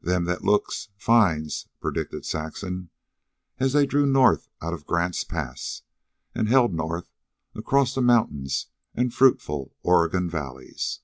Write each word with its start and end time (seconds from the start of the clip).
"'Them 0.00 0.24
that 0.24 0.42
looks 0.42 0.88
finds,'" 0.96 1.68
predicted 1.82 2.24
Saxon, 2.24 2.88
as 3.58 3.74
they 3.74 3.84
drew 3.84 4.06
north 4.06 4.48
out 4.62 4.72
of 4.72 4.86
Grant's 4.86 5.22
Pass, 5.22 5.82
and 6.34 6.48
held 6.48 6.72
north 6.72 7.10
across 7.54 7.94
the 7.94 8.00
mountains 8.00 8.68
and 8.94 9.12
fruitful 9.12 9.74
Oregon 9.82 10.30
valleys. 10.30 11.00